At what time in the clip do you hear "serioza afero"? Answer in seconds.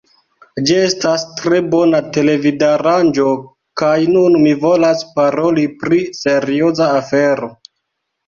6.21-7.51